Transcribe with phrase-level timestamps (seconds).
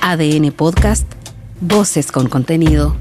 [0.00, 1.06] ADN Podcast,
[1.60, 2.96] Voces con contenido.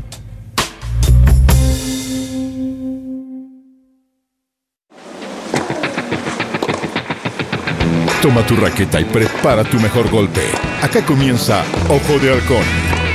[8.21, 10.41] Toma tu raqueta y prepara tu mejor golpe.
[10.81, 12.65] Acá comienza Ojo de Halcón,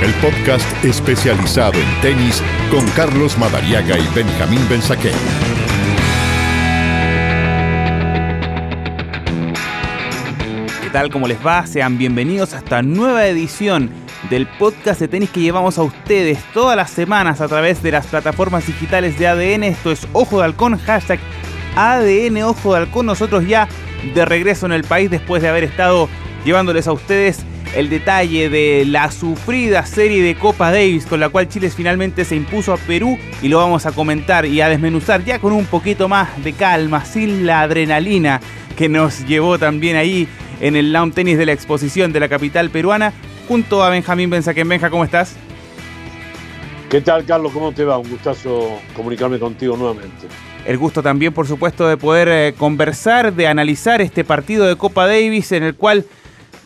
[0.01, 2.41] el podcast especializado en tenis
[2.71, 5.64] con Carlos Madariaga y Benjamín Benzaquén.
[10.95, 11.11] Tal?
[11.11, 11.67] ¿Cómo les va?
[11.67, 13.89] Sean bienvenidos a esta nueva edición
[14.29, 18.07] del podcast de tenis que llevamos a ustedes todas las semanas a través de las
[18.07, 19.63] plataformas digitales de ADN.
[19.63, 21.19] Esto es Ojo de Halcón, hashtag
[21.75, 23.07] ADN Ojo de Halcón.
[23.07, 23.67] Nosotros ya
[24.13, 26.07] de regreso en el país después de haber estado
[26.45, 27.39] llevándoles a ustedes
[27.75, 32.37] el detalle de la sufrida serie de Copa Davis con la cual Chile finalmente se
[32.37, 36.07] impuso a Perú y lo vamos a comentar y a desmenuzar ya con un poquito
[36.07, 38.39] más de calma, sin la adrenalina
[38.77, 40.27] que nos llevó también ahí
[40.59, 43.13] en el lawn tenis de la exposición de la capital peruana
[43.47, 44.67] junto a Benjamín Benzaquén.
[44.67, 45.35] Benja, ¿cómo estás?
[46.89, 47.51] ¿Qué tal, Carlos?
[47.51, 47.97] ¿Cómo te va?
[47.97, 50.27] Un gustazo comunicarme contigo nuevamente.
[50.65, 55.05] El gusto también, por supuesto, de poder eh, conversar, de analizar este partido de Copa
[55.07, 56.05] Davis en el cual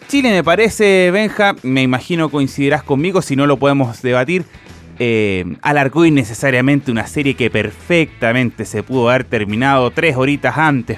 [0.08, 4.46] Chile me parece, Benja, me imagino coincidirás conmigo, si no lo podemos debatir,
[5.00, 10.98] eh, alargó innecesariamente una serie que perfectamente se pudo haber terminado tres horitas antes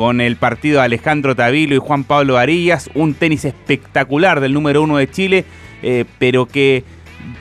[0.00, 4.82] con el partido de Alejandro Tavilo y Juan Pablo Varillas, un tenis espectacular del número
[4.82, 5.44] uno de Chile,
[5.82, 6.84] eh, pero que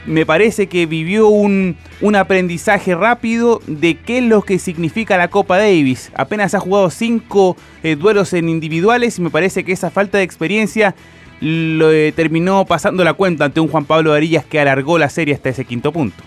[0.05, 5.29] me parece que vivió un, un, aprendizaje rápido de qué es lo que significa la
[5.29, 6.11] Copa Davis.
[6.15, 10.25] Apenas ha jugado cinco eh, duelos en individuales y me parece que esa falta de
[10.25, 10.95] experiencia
[11.39, 15.33] lo eh, terminó pasando la cuenta ante un Juan Pablo Varillas que alargó la serie
[15.33, 16.21] hasta ese quinto punto.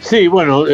[0.00, 0.64] Sí, bueno,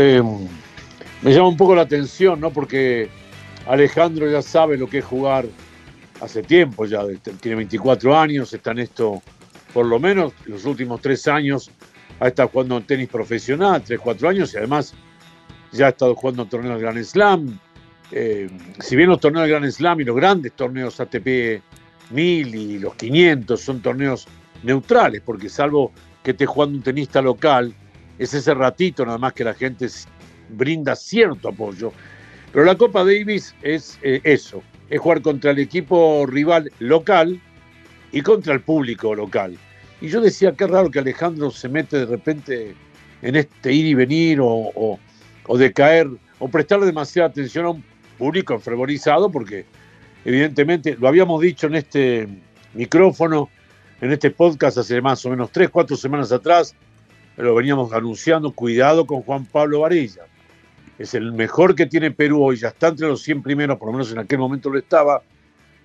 [1.22, 2.50] me llama un poco la atención, ¿no?
[2.50, 3.21] Porque
[3.66, 5.46] Alejandro ya sabe lo que es jugar
[6.20, 7.02] hace tiempo, ya
[7.40, 9.22] tiene 24 años, está en esto
[9.72, 11.70] por lo menos los últimos tres años
[12.20, 14.94] ha estado jugando en tenis profesional, tres, cuatro años, y además
[15.72, 17.58] ya ha estado jugando en torneos de Grand Slam.
[18.12, 21.62] Eh, si bien los torneos de Grand Slam y los grandes torneos ATP
[22.10, 24.26] 1000 y los 500 son torneos
[24.62, 25.92] neutrales, porque salvo
[26.22, 27.74] que esté jugando un tenista local,
[28.18, 29.88] es ese ratito nada más que la gente
[30.50, 31.92] brinda cierto apoyo.
[32.52, 37.40] Pero la Copa Davis es eh, eso, es jugar contra el equipo rival local,
[38.12, 39.58] y contra el público local.
[40.00, 42.74] Y yo decía, qué raro que Alejandro se mete de repente
[43.22, 44.98] en este ir y venir o,
[45.46, 46.08] o, de caer
[46.38, 47.84] o prestarle demasiada atención a un
[48.18, 49.64] público enfervorizado, porque
[50.24, 52.28] evidentemente lo habíamos dicho en este
[52.74, 53.48] micrófono,
[54.00, 56.74] en este podcast hace más o menos tres, cuatro semanas atrás,
[57.36, 60.22] lo veníamos anunciando, cuidado con Juan Pablo Varilla.
[60.98, 63.92] Es el mejor que tiene Perú hoy, ya está entre los 100 primeros, por lo
[63.92, 65.22] menos en aquel momento lo estaba,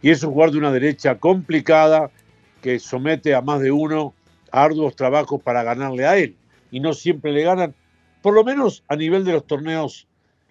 [0.02, 2.12] y es un jugador de una derecha complicada
[2.62, 4.14] que somete a más de uno
[4.52, 6.36] a arduos trabajos para ganarle a él.
[6.72, 7.74] Y no siempre le ganan,
[8.22, 10.08] por lo menos a nivel de los torneos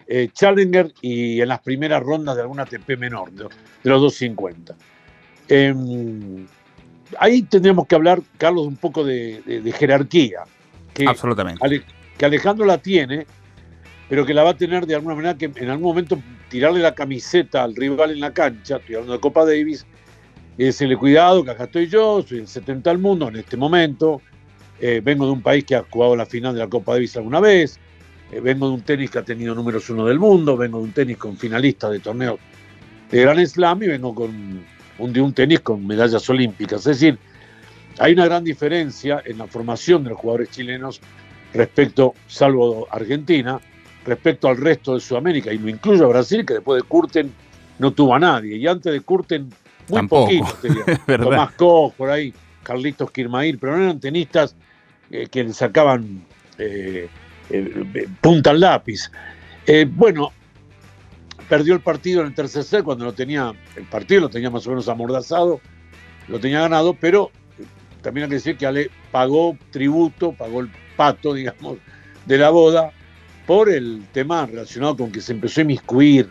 [0.07, 3.43] eh, Challenger y en las primeras rondas de alguna ATP menor, de,
[3.83, 4.75] los 250.
[5.49, 6.47] Em,
[7.19, 10.43] ahí tendríamos que hablar, Carlos, un poco de, jerarquía.
[10.93, 11.83] Que Absolutamente.
[12.17, 13.27] que Alejandro la tiene,
[14.09, 16.19] pero que la va a tener de alguna manera que en algún momento
[16.49, 19.85] tirarle la camiseta al rival en la cancha, estoy hablando de Copa Davis,
[20.57, 24.21] y decirle, cuidado, que acá estoy yo, soy el 70 del mundo en este momento,
[24.79, 27.39] eh, vengo de un país que ha jugado la final de la Copa Davis alguna
[27.39, 27.79] vez,
[28.31, 30.91] eh, vengo de un tenis que ha tenido números uno del mundo, vengo de un
[30.91, 32.39] tenis con finalistas de torneos
[33.11, 34.65] de Gran Slam y vengo con
[34.99, 36.79] un, de un tenis con medallas olímpicas.
[36.81, 37.17] Es decir,
[37.99, 41.01] hay una gran diferencia en la formación de los jugadores chilenos
[41.53, 43.59] respecto, salvo Argentina,
[44.07, 47.31] respecto al resto de Sudamérica, y lo incluyo a Brasil, que después de Curten
[47.77, 49.49] no tuvo a nadie, y antes de Curten
[49.89, 54.55] muy Tampoco, poquito, Tomás Koch, por ahí, Carlitos Kirmair, pero no eran tenistas
[55.11, 56.25] eh, que le sacaban
[56.57, 57.07] eh,
[57.49, 59.11] eh, punta al lápiz.
[59.91, 60.31] bueno,
[61.47, 64.65] perdió el partido en el tercer set cuando lo tenía, el partido lo tenía más
[64.67, 65.61] o menos amordazado,
[66.27, 67.31] lo tenía ganado, pero
[68.01, 71.77] también hay que decir que Ale pagó tributo, pagó el pato, digamos,
[72.25, 72.91] de la boda
[73.47, 76.29] por el tema relacionado con que se empezó a inmiscuir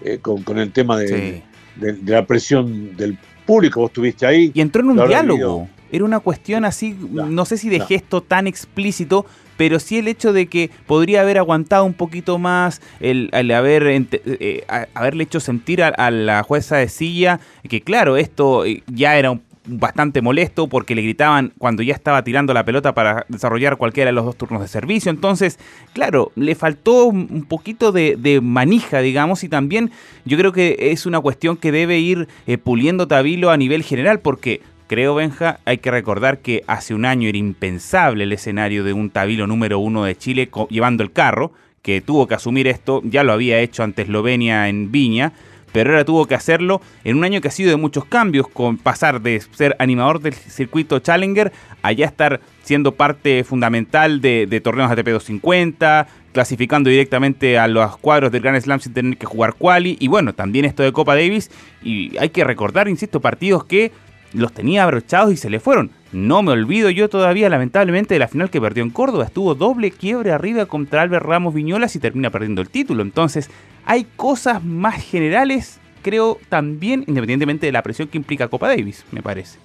[0.00, 1.42] eh, con, con, el tema de,
[1.76, 3.80] de, la presión del público.
[3.80, 4.52] Vos estuviste ahí.
[4.54, 5.68] Y entró en un diálogo.
[5.90, 9.26] Era una cuestión así, no, sé si de gesto tan explícito,
[9.58, 14.64] pero sí el hecho de que podría haber aguantado un poquito más, el, haber, eh,
[14.94, 19.32] haberle hecho sentir a, a, la jueza de silla que claro, esto eh, ya era
[19.32, 24.08] un bastante molesto porque le gritaban cuando ya estaba tirando la pelota para desarrollar cualquiera
[24.10, 25.10] de los dos turnos de servicio.
[25.10, 25.58] Entonces,
[25.92, 29.90] claro, le faltó un poquito de, manija, digamos, y también
[30.24, 34.20] yo creo que es una cuestión que debe ir eh, puliendo Tabilo a nivel general
[34.20, 34.60] porque
[34.92, 39.08] creo, Benja, hay que recordar que hace un año era impensable el escenario de un
[39.08, 43.32] tabilo número uno de Chile llevando el carro, que tuvo que asumir esto, ya lo
[43.32, 45.32] había hecho ante Eslovenia en Viña,
[45.72, 48.76] pero ahora tuvo que hacerlo en un año que ha sido de muchos cambios, con
[48.76, 51.52] pasar de ser animador del circuito Challenger
[51.82, 58.30] a ya estar siendo parte fundamental de, torneos ATP 250, clasificando directamente a los cuadros
[58.32, 61.50] del Grand Slam sin tener que jugar quali, y bueno, también esto de Copa Davis,
[61.82, 63.92] y hay que recordar, insisto, partidos que
[64.32, 65.90] los tenía abrochados y se le fueron.
[66.12, 69.24] No me olvido yo todavía, lamentablemente, de la final que perdió en Córdoba.
[69.24, 73.02] Estuvo doble quiebre arriba contra Albert Ramos Viñolas y termina perdiendo el título.
[73.02, 73.50] Entonces,
[73.84, 79.22] hay cosas más generales, creo, también, independientemente de la presión que implica Copa Davis, me
[79.22, 79.58] parece.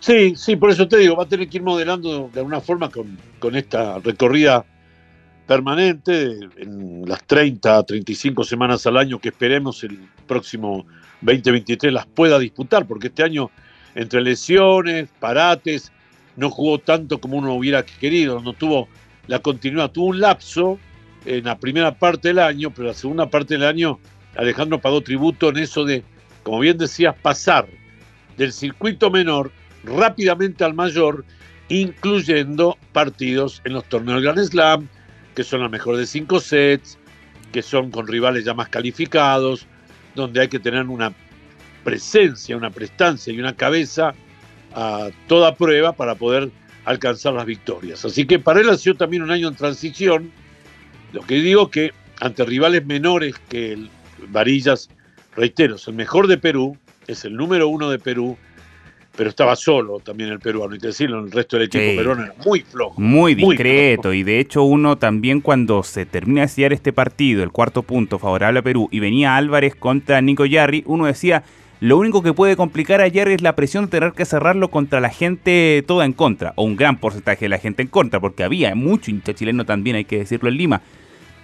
[0.00, 2.90] Sí, sí, por eso te digo, va a tener que ir modelando de alguna forma
[2.90, 4.64] con, esta recorrida
[5.46, 10.86] permanente en las 30, 35 semanas al año que esperemos el próximo
[11.22, 13.50] 2023 las pueda disputar, porque este año
[13.94, 15.90] entre lesiones, parates,
[16.36, 18.88] no jugó tanto como uno hubiera querido, no tuvo
[19.26, 20.78] la continuidad, tuvo un lapso
[21.24, 23.98] en la primera parte del año, pero la segunda parte del año
[24.36, 26.02] Alejandro pagó tributo en eso de,
[26.42, 27.66] como bien decías, pasar
[28.36, 29.50] del circuito menor
[29.84, 31.24] rápidamente al mayor,
[31.68, 34.88] incluyendo partidos en los torneos Grand Slam,
[35.34, 36.98] que son la mejor de cinco sets,
[37.52, 39.66] que son con rivales ya más calificados,
[40.14, 41.12] donde hay que tener una
[41.84, 44.14] presencia, una prestancia y una cabeza
[44.74, 46.50] a toda prueba para poder
[46.84, 48.04] alcanzar las victorias.
[48.04, 50.30] Así que para él ha sido también un año en transición.
[51.12, 53.90] Lo que digo que ante rivales menores que el
[54.28, 54.90] Varillas,
[55.36, 56.76] reitero, es el mejor de Perú,
[57.06, 58.36] es el número uno de Perú,
[59.16, 62.34] pero estaba solo también el peruano, hay que decirlo, el resto del equipo peruano era
[62.44, 63.00] muy flojo.
[63.00, 67.50] Muy discreto, y de hecho uno también cuando se termina de sellar este partido, el
[67.50, 71.42] cuarto punto favorable a Perú, y venía Álvarez contra Nico Yarri, uno decía,
[71.80, 75.00] lo único que puede complicar a Jerry es la presión de tener que cerrarlo contra
[75.00, 78.42] la gente toda en contra, o un gran porcentaje de la gente en contra, porque
[78.42, 80.82] había mucho hincha chileno también, hay que decirlo en Lima.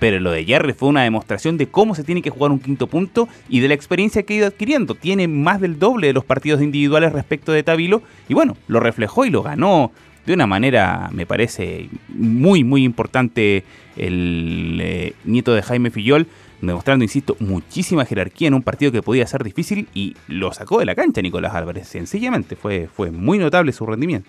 [0.00, 2.88] Pero lo de Jerry fue una demostración de cómo se tiene que jugar un quinto
[2.88, 4.96] punto y de la experiencia que ha ido adquiriendo.
[4.96, 9.24] Tiene más del doble de los partidos individuales respecto de Tabilo, y bueno, lo reflejó
[9.24, 9.92] y lo ganó
[10.26, 13.62] de una manera, me parece, muy, muy importante
[13.96, 16.26] el eh, nieto de Jaime Fillol
[16.60, 20.86] demostrando, insisto, muchísima jerarquía en un partido que podía ser difícil y lo sacó de
[20.86, 21.88] la cancha Nicolás Álvarez.
[21.88, 24.28] Sencillamente fue, fue muy notable su rendimiento.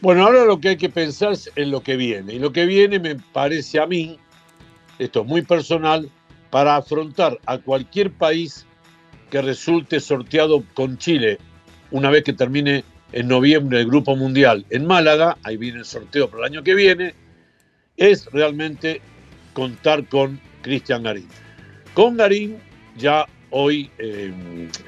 [0.00, 2.34] Bueno, ahora lo que hay que pensar es en lo que viene.
[2.34, 4.18] Y lo que viene me parece a mí,
[4.98, 6.10] esto es muy personal,
[6.50, 8.64] para afrontar a cualquier país
[9.30, 11.38] que resulte sorteado con Chile
[11.90, 16.28] una vez que termine en noviembre el Grupo Mundial en Málaga, ahí viene el sorteo
[16.28, 17.14] para el año que viene,
[17.96, 19.00] es realmente
[19.52, 21.28] contar con Cristian Garín.
[21.94, 22.56] Con Garín
[22.96, 24.32] ya hoy eh,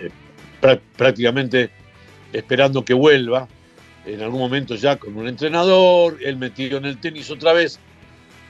[0.00, 1.70] eh, prácticamente
[2.32, 3.48] esperando que vuelva,
[4.06, 7.78] en algún momento ya con un entrenador, él metido en el tenis otra vez.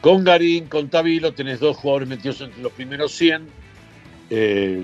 [0.01, 3.47] Con Garín, con Tabilo, tenés dos jugadores metidos entre los primeros 100.
[4.31, 4.83] Eh,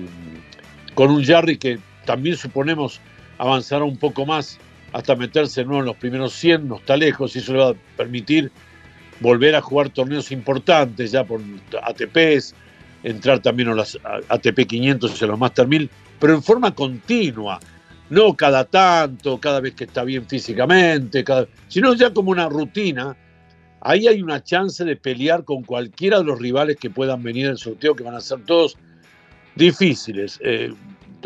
[0.93, 2.99] con un Jarry que también suponemos
[3.37, 4.59] avanzará un poco más
[4.93, 7.75] hasta meterse nuevo en los primeros 100, no está lejos y eso le va a
[7.95, 8.51] permitir
[9.19, 11.41] volver a jugar torneos importantes ya por
[11.83, 12.53] ATPs,
[13.03, 13.97] entrar también a las
[14.29, 17.59] ATP 500 y a los Master 1000, pero en forma continua,
[18.09, 21.23] no cada tanto, cada vez que está bien físicamente,
[21.67, 23.15] sino ya como una rutina.
[23.81, 27.57] Ahí hay una chance de pelear con cualquiera de los rivales que puedan venir al
[27.57, 28.75] sorteo, que van a ser todos
[29.55, 30.39] difíciles.
[30.43, 30.73] Eh,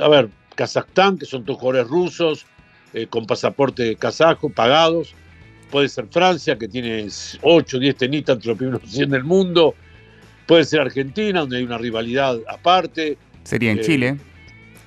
[0.02, 2.46] a ver, Kazajstán, que son todos jugadores rusos,
[2.94, 5.16] eh, con pasaporte kazajo, pagados
[5.72, 7.08] puede ser Francia, que tiene
[7.42, 9.74] 8 o 10 tenistas entre los primeros 100 del mundo,
[10.46, 13.18] puede ser Argentina, donde hay una rivalidad aparte.
[13.44, 14.18] Sería en eh, Chile.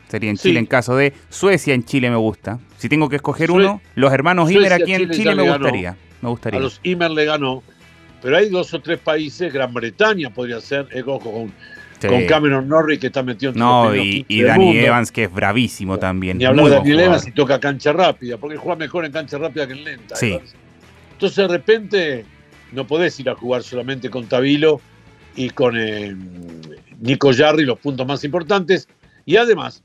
[0.08, 2.60] Sería en Chile en caso de Suecia en Chile me gusta.
[2.78, 5.96] Si tengo que escoger uno, los hermanos Imer aquí en Chile, me gustaría.
[6.20, 6.60] me gustaría.
[6.60, 7.62] A los Imer le ganó,
[8.22, 11.52] pero hay dos o tres países, Gran Bretaña podría ser, eh, con,
[12.28, 16.36] Cameron Norrie que está metido en No, y, y Dani Evans que es bravísimo también.
[16.36, 19.66] Ni hablar de Daniel Evans y toca cancha rápida, porque juega mejor en cancha rápida
[19.66, 20.14] que en lenta.
[20.14, 20.38] Sí.
[21.14, 22.24] Entonces de repente
[22.72, 24.80] no podés ir a jugar solamente con Tabilo
[25.36, 26.14] y con eh,
[27.00, 28.88] Nico Jarry los puntos más importantes.
[29.24, 29.82] Y además,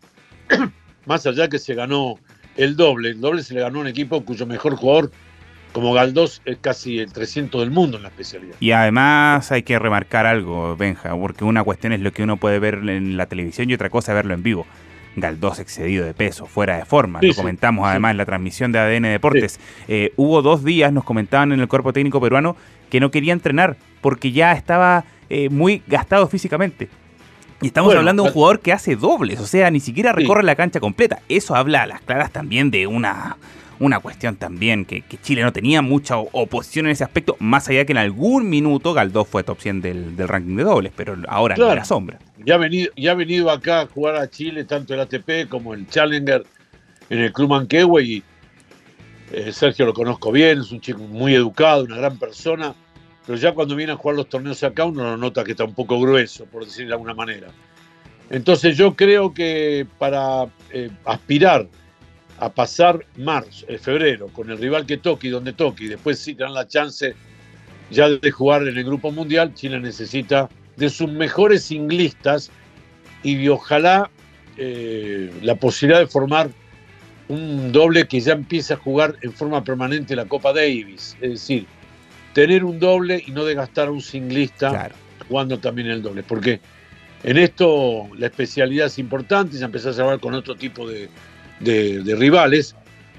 [1.06, 2.20] más allá que se ganó
[2.58, 5.12] el doble, el doble se le ganó a un equipo cuyo mejor jugador
[5.72, 8.56] como Galdós es casi el 300 del mundo en la especialidad.
[8.60, 12.60] Y además hay que remarcar algo, Benja, porque una cuestión es lo que uno puede
[12.60, 14.66] ver en la televisión y otra cosa verlo en vivo.
[15.20, 17.20] Galdós excedido de peso, fuera de forma.
[17.22, 19.60] lo comentamos además en la transmisión de ADN Deportes.
[19.88, 22.56] Eh, hubo dos días, nos comentaban en el cuerpo técnico peruano,
[22.90, 26.90] que no quería entrenar porque ya estaba eh, muy gastado físicamente.
[27.62, 30.56] Y estamos hablando de un jugador que hace dobles, o sea, ni siquiera recorre la
[30.56, 31.20] cancha completa.
[31.28, 33.36] Eso habla a las claras también de una,
[33.80, 37.92] una cuestión también, que, Chile no tenía mucha oposición en ese aspecto, más allá que
[37.92, 41.84] en algún minuto Galdós fue top 100 del, ranking de dobles, pero ahora no la
[41.84, 42.20] sombra.
[42.46, 45.74] Ya ha, venido, ya ha venido acá a jugar a Chile, tanto el ATP como
[45.74, 46.44] el Challenger
[47.10, 48.24] en el Club Manquehue, y
[49.32, 52.74] eh, Sergio lo conozco bien, es un chico muy educado, una gran persona
[53.30, 55.76] pero ya cuando viene a jugar los torneos acá uno lo nota que está un
[55.76, 57.50] poco grueso, por decirlo de alguna manera.
[58.32, 61.68] Entonces yo creo que para eh, aspirar
[62.40, 66.18] a pasar marzo, eh, febrero, con el rival que toque y donde toque, y después
[66.18, 67.14] sí tener la chance
[67.92, 72.50] ya de jugar en el Grupo Mundial, Chile necesita de sus mejores singlistas
[73.22, 74.10] y ojalá
[74.58, 76.50] eh, la posibilidad de formar
[77.28, 81.16] un doble que ya empiece a jugar en forma permanente la Copa Davis.
[81.22, 81.68] Es decir,
[82.34, 84.90] tener un doble y no de gastar un singlista
[85.28, 86.24] jugando también el doble.
[86.24, 86.60] Porque
[87.24, 91.10] en esto la especialidad es importante, ya empezás a hablar con otro tipo de,
[91.60, 92.76] rivales.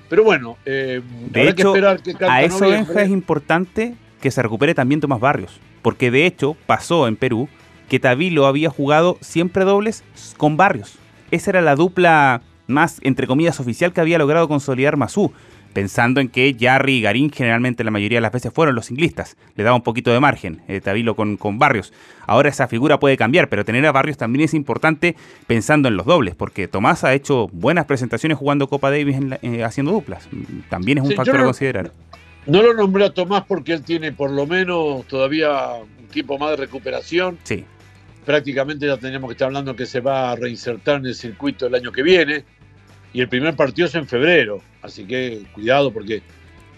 [0.09, 1.01] Pero bueno, eh,
[1.31, 5.21] de hecho, que esperar que a eso Benja es importante que se recupere también Tomás
[5.21, 5.61] Barrios.
[5.83, 7.49] Porque de hecho pasó en Perú
[7.89, 10.05] que Tavilo había jugado siempre dobles
[10.37, 10.99] con Barrios.
[11.31, 15.33] Esa era la dupla más, entre comillas, oficial que había logrado consolidar Masú
[15.73, 19.37] pensando en que Jarry y Garín generalmente la mayoría de las veces fueron los singlistas.
[19.57, 21.93] Le daba un poquito de margen, eh, Tabilo con, con, Barrios.
[22.27, 26.07] Ahora esa figura puede cambiar, pero tener a Barrios también es importante pensando en los
[26.07, 30.29] dobles, porque Tomás ha hecho buenas presentaciones jugando Copa Davis eh, haciendo duplas.
[30.69, 31.93] También es un factor a considerar.
[32.51, 36.51] No lo nombré a Tomás porque él tiene por lo menos todavía un tiempo más
[36.51, 37.39] de recuperación.
[37.45, 37.65] Sí.
[38.27, 41.77] Prácticamente ya teníamos que estar hablando que se va a reinsertar en el circuito el
[41.77, 42.43] año que viene
[43.13, 46.23] y el primer partido es en febrero, así que cuidado porque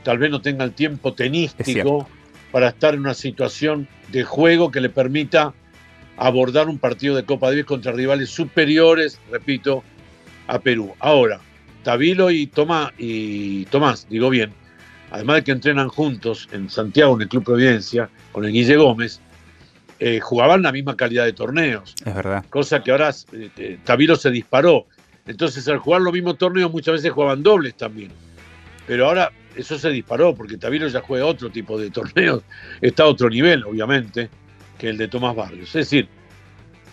[0.02, 2.06] tal vez no tenga el tiempo tenístico
[2.50, 5.54] para estar en una situación de juego que le permita
[6.18, 9.82] abordar un partido de Copa Davis contra rivales superiores, repito,
[10.48, 10.92] a Perú.
[10.98, 11.40] Ahora,
[11.82, 14.52] Tabilo y Tomás, y Tomás, digo bien,
[15.12, 19.20] además de que entrenan juntos en Santiago, en el Club Providencia, con el Guille Gómez,
[20.00, 21.94] eh, jugaban la misma calidad de torneos.
[22.04, 22.44] Es verdad.
[22.48, 24.86] Cosa que ahora eh, eh, se disparó.
[25.26, 28.10] Entonces, al jugar los mismos torneos, muchas veces jugaban dobles también.
[28.86, 32.42] Pero ahora eso se disparó, porque Tavilo ya juega otro tipo de torneos,
[32.80, 34.30] está a otro nivel, obviamente,
[34.78, 35.68] que el de Tomás Barrios.
[35.68, 36.08] Es decir,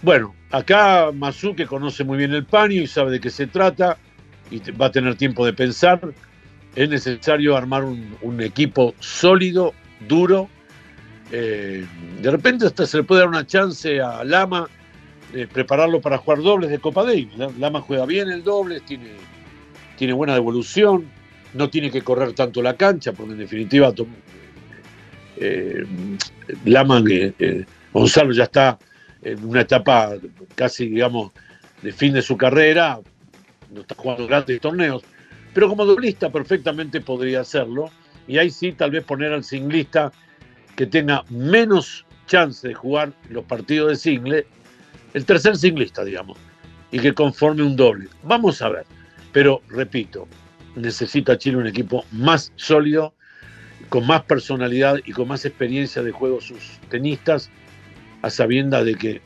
[0.02, 3.98] bueno, acá Mazú, que conoce muy bien el paño y sabe de qué se trata,
[4.52, 6.02] y va a tener tiempo de pensar,
[6.76, 9.74] es necesario armar un, equipo sólido,
[10.08, 10.50] duro.
[11.32, 11.86] Eh,
[12.22, 14.68] de repente hasta se le puede dar una chance a Lama
[15.54, 17.30] prepararlo para jugar dobles de Copa Davis.
[17.58, 19.12] Lama juega bien el doble, tiene,
[19.96, 21.06] tiene buena devolución,
[21.54, 23.94] no tiene que correr tanto la cancha, porque en definitiva
[25.38, 25.86] eh,
[26.66, 28.80] Lama, eh, Gonzalo ya está
[29.22, 30.14] en una etapa
[30.56, 31.32] casi, digamos,
[31.82, 33.00] de fin de su carrera,
[33.74, 35.04] no está jugando grandes torneos,
[35.54, 37.90] pero como doblista perfectamente podría hacerlo,
[38.28, 40.12] y ahí sí tal vez poner al singlista
[40.76, 44.48] que tenga menos chance de jugar los partidos de single
[45.14, 46.38] el tercer singlista, digamos,
[46.92, 48.08] y que conforme un doble.
[48.24, 48.86] Vamos a ver.
[49.32, 50.28] Pero, repito,
[50.76, 53.14] necesita Chile un equipo más sólido,
[53.90, 57.50] con más personalidad y con más experiencia de juego sus tenistas,
[58.22, 59.22] a sabienda de que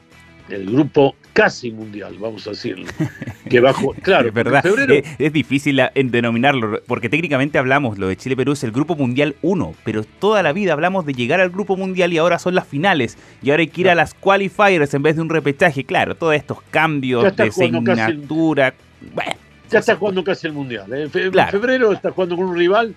[0.49, 2.85] el grupo casi mundial, vamos a decirlo.
[3.53, 4.65] Que bajo, claro, es verdad.
[5.19, 10.03] es, difícil denominarlo, porque técnicamente hablamos, lo de Chile-Perú es el grupo mundial 1, pero
[10.03, 13.51] toda la vida hablamos de llegar al grupo mundial y ahora son las finales, y
[13.51, 15.83] ahora hay que ir a las qualifiers en vez de un repechaje.
[15.83, 18.73] Claro, todos estos cambios de asignatura.
[19.69, 20.91] ya está jugando casi el mundial.
[20.91, 21.03] ¿eh?
[21.03, 22.95] En febrero está jugando con un rival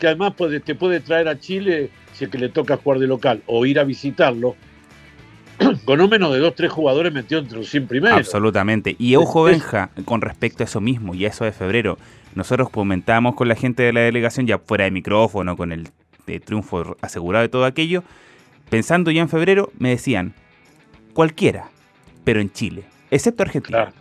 [0.00, 3.06] que además puede, te puede traer a Chile si es que le toca jugar de
[3.06, 4.56] local o ir a visitarlo
[5.84, 8.18] con no menos de dos, tres jugadores metió entre los 100 primeros.
[8.18, 8.94] Absolutamente.
[8.98, 11.98] Y ojo, Benja, con respecto a eso mismo y a eso de febrero,
[12.34, 15.88] nosotros comentamos con la gente de la delegación, ya fuera de micrófono, con el
[16.44, 18.04] triunfo asegurado de todo aquello,
[18.70, 20.34] pensando ya en febrero, me decían,
[21.12, 21.68] cualquiera,
[22.24, 23.92] pero en Chile, excepto Argentina.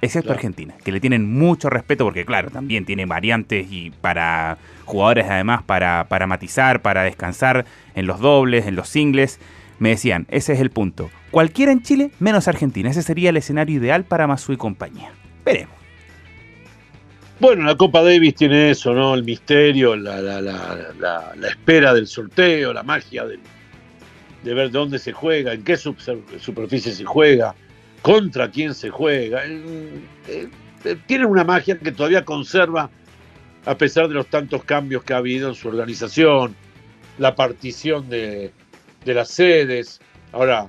[0.00, 5.26] Excepto Argentina, que le tienen mucho respeto porque, claro, también tiene variantes y para jugadores
[5.28, 7.66] además para, para matizar, para descansar
[7.96, 9.40] en los dobles, en los singles.
[9.78, 11.10] Me decían, ese es el punto.
[11.30, 12.90] Cualquiera en Chile, menos Argentina.
[12.90, 15.12] Ese sería el escenario ideal para Masu y compañía.
[15.44, 15.78] Veremos.
[17.40, 19.14] Bueno, la Copa Davis tiene eso, ¿no?
[19.14, 23.38] El misterio, la, espera del sorteo, la magia de,
[24.54, 27.54] ver dónde se juega, en qué superficie se juega,
[28.02, 29.42] contra quién se juega.
[29.46, 32.90] Eh, eh, tiene una magia que todavía conserva,
[33.64, 36.56] a pesar de los tantos cambios que ha habido en su organización,
[37.18, 38.52] la partición de,
[39.08, 40.00] de las sedes.
[40.32, 40.68] Ahora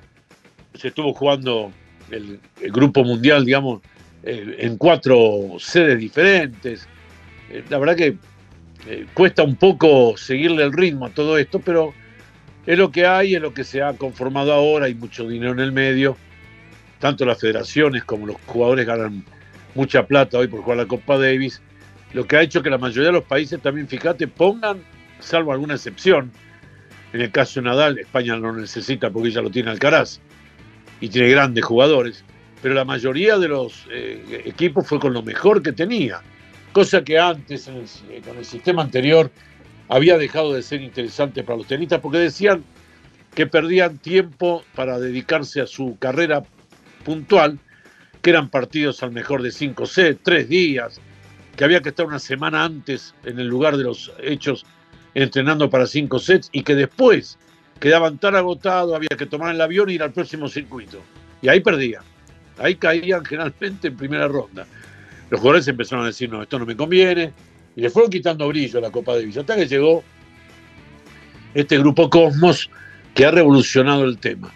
[0.74, 1.72] se estuvo jugando
[2.10, 2.39] el,
[2.72, 3.81] grupo mundial, digamos,
[4.24, 6.88] eh, en cuatro sedes diferentes.
[7.51, 8.17] Eh, la verdad que
[8.88, 11.93] eh, cuesta un poco seguirle el ritmo a todo esto, pero
[12.65, 15.60] es lo que hay, es lo que se ha conformado ahora, hay mucho dinero en
[15.60, 16.15] el medio,
[17.00, 19.25] tanto las federaciones como los jugadores ganan
[19.75, 21.62] mucha plata hoy por jugar la Copa Davis,
[22.13, 24.81] lo que ha hecho que la mayoría de los países también, fíjate, pongan,
[25.19, 26.31] salvo alguna excepción,
[27.13, 30.20] en el caso de Nadal, España no necesita porque ya lo tiene Alcaraz
[31.01, 32.24] y tiene grandes jugadores,
[32.62, 36.22] pero la mayoría de los eh, equipos fue con lo mejor que tenía,
[36.72, 39.32] cosa que antes, eh, con el sistema anterior,
[39.88, 42.63] había dejado de ser interesante para los tenistas porque decían
[43.34, 46.44] que perdían tiempo para dedicarse a su carrera
[47.04, 47.58] puntual,
[48.22, 51.00] que eran partidos al mejor de cinco sets, tres días,
[51.56, 54.66] que había que estar una semana antes en el lugar de los hechos
[55.13, 57.38] entrenando para cinco sets y que después
[57.80, 61.01] quedaban tan agotados, había que tomar el avión y ir al próximo circuito.
[61.42, 62.04] Y ahí perdían.
[62.58, 64.66] Ahí caían generalmente en primera ronda.
[65.30, 67.32] Los jugadores empezaron a decir, no, esto no me conviene.
[67.75, 69.42] Y le fueron quitando brillo a la Copa de Villa.
[69.42, 70.04] Hasta que llegó
[71.54, 72.70] este grupo Cosmos
[73.13, 74.51] que ha revolucionado el tema.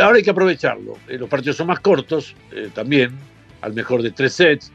[0.00, 0.98] Ahora hay que aprovecharlo.
[1.08, 3.12] Eh, los partidos son más cortos eh, también,
[3.60, 4.72] al mejor de tres sets.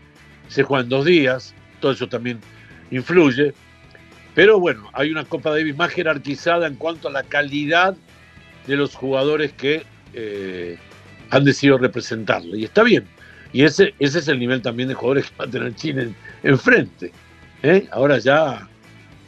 [0.48, 1.54] Se juegan dos días.
[1.80, 2.40] Todo eso también
[2.92, 3.54] influye.
[4.36, 7.96] Pero bueno, hay una Copa Davis más jerarquizada en cuanto a la calidad
[8.68, 10.78] de los jugadores que eh,
[11.30, 12.56] han decidido representarlo.
[12.56, 13.06] Y está bien.
[13.52, 17.12] Y ese, ese es el nivel también de jugadores que va a tener Chile enfrente.
[17.62, 17.88] ¿eh?
[17.92, 18.68] Ahora ya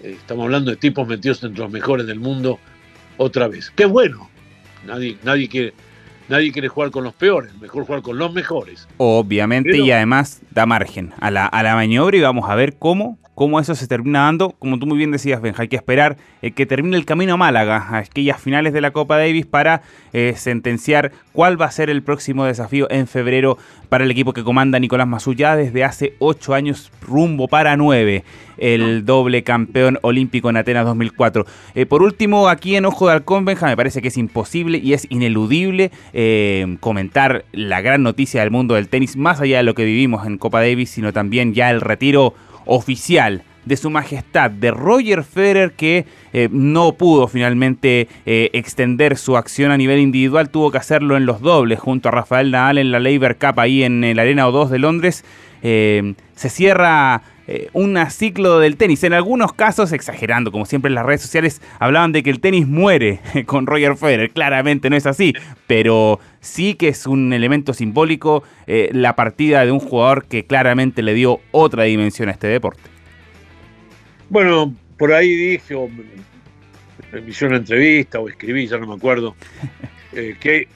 [0.02, 2.60] eh, estamos hablando de tipos metidos entre los mejores del mundo
[3.18, 3.72] otra vez.
[3.76, 4.30] Qué bueno.
[4.86, 5.74] Nadie, nadie quiere
[6.30, 8.88] nadie quiere jugar con los peores, mejor jugar con los mejores.
[8.98, 13.18] Obviamente, y además da margen a la, a la maniobra y vamos a ver cómo
[13.36, 14.52] cómo eso se termina dando.
[14.52, 17.38] Como tú muy bien decías, Benja, hay que esperar eh, que termine el camino a
[17.38, 21.90] Málaga, a aquellas finales de la Copa Davis, para eh, sentenciar cuál va a ser
[21.90, 23.58] el próximo desafío en febrero
[23.90, 28.24] para el equipo que comanda Nicolás Mazú ya desde hace ocho años rumbo para nueve,
[28.58, 31.46] el doble campeón olímpico en Atenas 2004.
[31.76, 34.94] Eh, por último, aquí en Ojo de Halcón, Benja, me parece que es imposible y
[34.94, 35.92] es ineludible
[36.80, 40.38] comentar la gran noticia del mundo del tenis, más allá de lo que vivimos en
[40.38, 42.34] Copa Davis, sino también ya el retiro
[42.66, 49.38] oficial de su majestad, de Roger Federer, que eh, no pudo finalmente eh, extender su
[49.38, 52.92] acción a nivel individual, tuvo que hacerlo en los dobles junto a Rafael Nadal en
[52.92, 55.26] la Labour Cup ahí en el Arena O2 de Londres.
[55.64, 57.24] Eh, se cierra
[57.74, 59.04] un ciclo del tenis.
[59.04, 62.68] En algunos casos, exagerando, como siempre en las redes sociales, hablaban de que el tenis
[62.68, 64.32] muere con Roger Federer.
[64.32, 65.34] Claramente no es así,
[65.68, 71.14] pero sí que es un elemento simbólico la partida de un jugador que claramente le
[71.14, 72.82] dio otra dimensión a este deporte.
[74.30, 79.36] Bueno, por ahí dije, o me hice una entrevista o escribí, ya no me acuerdo,
[80.14, 80.68] eh, que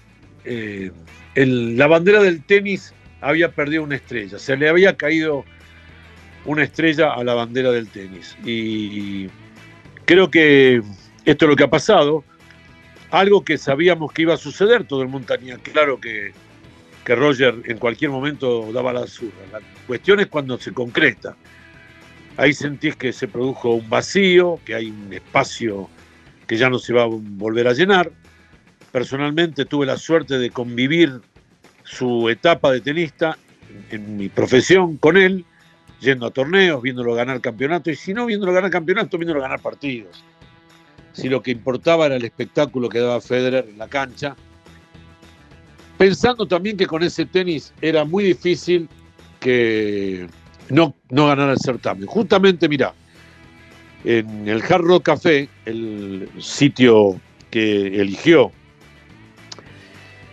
[0.45, 0.91] eh,
[1.35, 5.45] la bandera del tenis había perdido una estrella, se le había caído
[6.45, 8.37] una estrella a la bandera del tenis.
[8.45, 9.27] Y
[10.05, 10.81] creo que
[11.25, 12.23] esto es lo que ha pasado,
[13.11, 16.31] algo que sabíamos que iba a suceder, todo el mundo tenía claro que,
[17.03, 19.37] que Roger en cualquier momento daba la zurra.
[19.51, 21.35] La cuestión es cuando se concreta.
[22.37, 25.89] Ahí sentís que se produjo un vacío, que hay un espacio
[26.47, 28.11] que ya no se va a volver a llenar.
[28.91, 31.21] Personalmente tuve la suerte de convivir
[31.83, 33.37] su etapa de tenista
[33.91, 35.45] en mi profesión con él,
[35.99, 40.23] yendo a torneos, viéndolo ganar campeonato, y si no viéndolo ganar campeonato, viéndolo ganar partidos.
[41.13, 44.35] Si lo que importaba era el espectáculo que daba Federer en la cancha,
[45.97, 48.87] pensando también que con ese tenis era muy difícil
[49.39, 50.27] que
[50.69, 52.07] no, no ganar el certamen.
[52.07, 52.93] Justamente, mira,
[54.05, 57.19] en el Hard Rock Café, el sitio
[57.51, 58.51] que eligió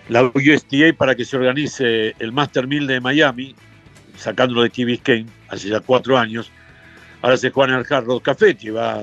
[0.09, 3.57] la USTA para que se organice el Master 1000 de Miami,
[4.16, 6.50] sacándolo de Key Biscayne hace ya cuatro años,
[7.22, 9.02] ahora se juega en el Hard Rock Café, que va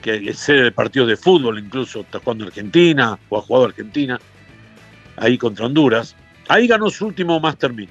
[0.00, 4.18] que es sede de partidos de fútbol, incluso está jugando Argentina o ha jugado Argentina,
[5.16, 6.16] ahí contra Honduras.
[6.48, 7.88] Ahí ganó su último Master 1000,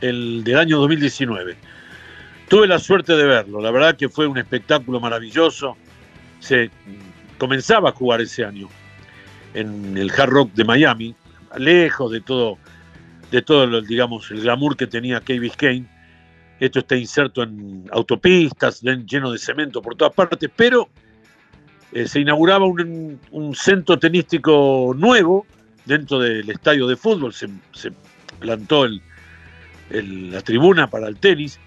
[0.00, 1.56] el del año 2019.
[2.48, 5.76] Tuve la suerte de verlo, la verdad que fue un espectáculo maravilloso.
[6.40, 6.70] Se
[7.38, 8.68] comenzaba a jugar ese año
[9.54, 11.14] en el Hard Rock de Miami,
[11.56, 12.58] lejos de todo,
[13.30, 15.86] de todo digamos, el glamour que tenía Key Biscayne.
[16.60, 20.88] Esto está inserto en autopistas, lleno de cemento por todas partes, pero
[21.92, 25.46] eh, se inauguraba un, centro tenístico nuevo
[25.84, 27.48] dentro del estadio de fútbol, se,
[28.40, 28.86] plantó
[29.90, 31.58] la tribuna para el tenis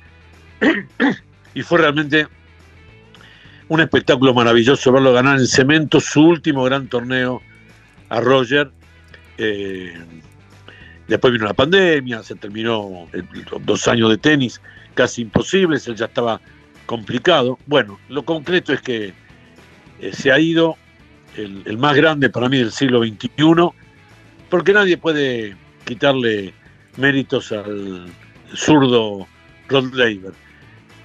[1.54, 2.28] y fue realmente
[3.68, 7.42] un espectáculo maravilloso verlo ganar en cemento su último gran torneo
[8.10, 8.70] a Roger.
[9.38, 9.98] Eh,
[11.08, 13.08] Después vino la pandemia, se terminó
[13.66, 14.62] dos años de tenis
[14.94, 16.40] casi imposibles, él ya estaba
[16.86, 17.58] complicado.
[17.66, 19.14] Bueno, lo concreto es que
[20.00, 20.78] eh, se ha ido
[21.36, 23.30] el, más grande para mí del siglo XXI,
[24.50, 26.54] porque nadie puede quitarle
[26.98, 28.08] méritos al
[28.54, 29.28] zurdo
[29.70, 30.34] Rod Laver.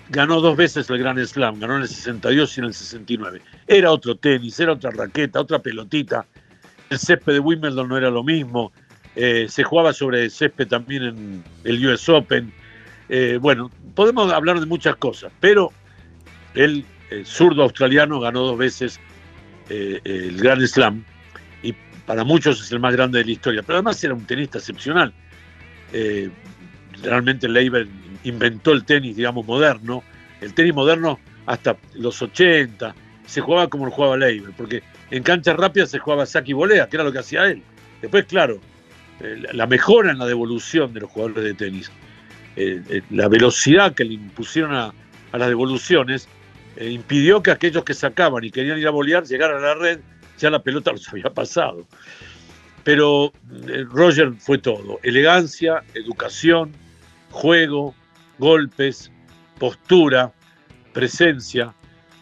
[0.09, 3.43] Ganó dos veces el Grand Slam, ganó en el 62 y en el 69.
[3.67, 6.27] Era otro tenis, era otra raqueta, otra pelotita.
[6.91, 8.73] El césped de Wimbledon no era lo mismo.
[9.17, 12.53] Eh, se jugaba sobre césped también en el US Open.
[13.09, 15.73] Eh, bueno, podemos hablar de muchas cosas, pero
[16.55, 16.85] el,
[17.25, 19.01] zurdo australiano ganó dos veces
[19.71, 21.05] eh, el Grand Slam
[21.63, 21.73] y
[22.05, 25.15] para muchos es el más grande de la historia, pero además era un tenista excepcional.
[27.03, 27.87] realmente Leiber
[28.25, 30.03] inventó el tenis, digamos, moderno.
[30.43, 35.55] El tenis moderno hasta los 80 se jugaba como lo jugaba Leiber, porque en cancha
[35.55, 37.63] rápida se jugaba saque y volea, que era lo que hacía él.
[38.03, 38.76] Después, claro, eh,
[39.21, 41.91] la mejora en la devolución de los jugadores de tenis,
[42.57, 44.93] eh, eh, la velocidad que le impusieron a,
[45.33, 46.29] las devoluciones,
[46.81, 50.01] impidió que aquellos que sacaban y querían ir a bolear llegaran a la red,
[50.39, 51.87] ya la pelota los había pasado.
[52.85, 53.33] Pero
[53.91, 56.73] Roger fue todo, elegancia, educación,
[57.31, 57.95] juego,
[58.39, 59.11] golpes,
[59.59, 60.33] postura,
[60.95, 61.75] presencia.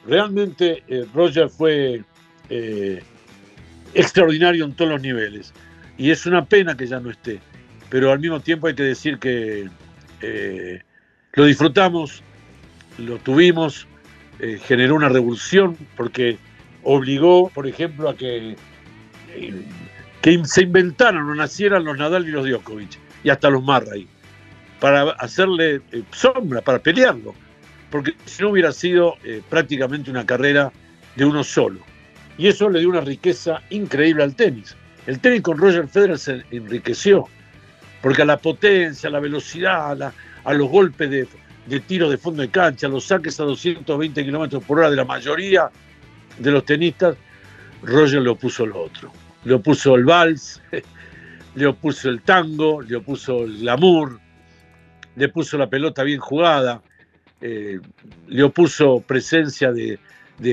[0.06, 2.02] Realmente Roger fue
[3.94, 5.52] extraordinario en todos los niveles
[5.96, 7.40] y es una pena que ya no esté,
[7.90, 9.68] pero al mismo tiempo hay que decir que
[10.20, 10.80] eh,
[11.34, 12.22] lo disfrutamos,
[12.98, 13.86] lo tuvimos,
[14.38, 16.38] eh, generó una revolución porque
[16.82, 18.56] obligó, por ejemplo, a que,
[19.34, 19.66] eh,
[20.22, 24.08] que se inventaran o nacieran los Nadal y los Djokovic y hasta los Marray
[24.80, 25.80] para hacerle
[26.10, 27.34] sombra, para pelearlo,
[27.90, 29.16] porque si no hubiera sido
[29.48, 30.72] prácticamente una carrera
[31.16, 31.80] de uno solo.
[32.36, 34.76] Y eso le dio una riqueza increíble al tenis.
[35.06, 37.26] El tenis con Roger Federer se enriqueció,
[38.00, 40.14] porque a la potencia, a la velocidad,
[40.44, 44.64] a, los golpes de, tiro de fondo de cancha, a los saques a 220 kilómetros
[44.64, 45.70] por hora de la mayoría
[46.38, 47.16] de los tenistas,
[47.82, 49.12] Roger le opuso lo otro.
[49.44, 50.62] Le opuso el vals,
[51.54, 54.18] le opuso el tango, le opuso el glamour,
[55.16, 56.82] le puso la pelota bien jugada,
[57.42, 57.78] eh,
[58.28, 59.98] le opuso presencia de,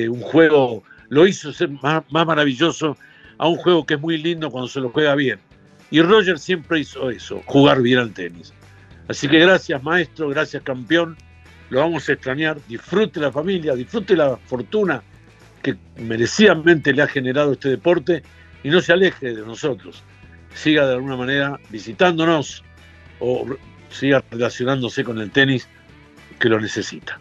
[0.09, 2.97] un juego, lo hizo ser más maravilloso
[3.41, 5.39] a un juego que es muy lindo cuando se lo juega bien.
[5.89, 8.53] Y Roger siempre hizo eso, jugar bien al tenis.
[9.07, 11.17] Así que gracias maestro, gracias campeón,
[11.71, 15.01] lo vamos a extrañar, disfrute la familia, disfrute la fortuna
[15.63, 18.21] que merecidamente le ha generado este deporte
[18.63, 20.03] y no se aleje de nosotros.
[20.53, 22.63] Siga de alguna manera visitándonos
[23.19, 23.47] o
[23.89, 25.67] siga relacionándose con el tenis
[26.39, 27.19] que lo necesita.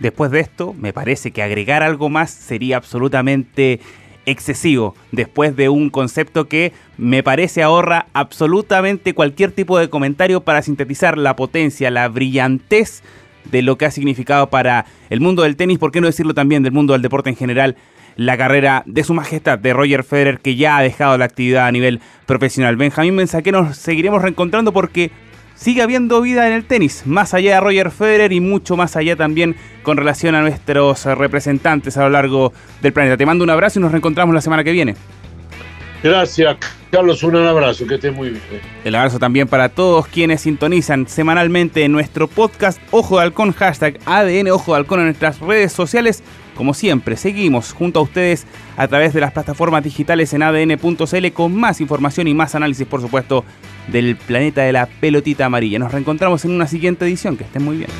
[0.00, 3.80] Después de esto, me parece que agregar algo más sería absolutamente
[4.30, 10.62] excesivo, después de un concepto que me parece ahorra absolutamente cualquier tipo de comentario para
[10.62, 13.02] sintetizar la potencia, la brillantez
[13.50, 16.62] de lo que ha significado para el mundo del tenis, por qué no decirlo también
[16.62, 17.76] del mundo del deporte en general,
[18.16, 21.72] la carrera de su majestad de Roger Federer que ya ha dejado la actividad a
[21.72, 22.76] nivel profesional.
[22.76, 25.10] Benjamín que nos seguiremos reencontrando porque
[25.60, 29.14] sigue habiendo vida en el tenis, más allá de Roger Federer y mucho más allá
[29.14, 33.18] también con relación a nuestros representantes a lo largo del planeta.
[33.18, 34.96] Te mando un abrazo y nos reencontramos la semana que viene.
[36.02, 36.56] Gracias,
[36.90, 38.42] Carlos, un abrazo, que estés muy bien.
[38.84, 43.98] El abrazo también para todos quienes sintonizan semanalmente en nuestro podcast Ojo de Halcón, hashtag
[44.06, 46.22] ADN Ojo de Halcón en nuestras redes sociales.
[46.54, 48.46] Como siempre, seguimos junto a ustedes
[48.78, 53.02] a través de las plataformas digitales en adn.cl con más información y más análisis, por
[53.02, 53.44] supuesto,
[53.90, 55.78] del planeta de la pelotita amarilla.
[55.78, 57.36] Nos reencontramos en una siguiente edición.
[57.36, 57.90] Que estén muy bien.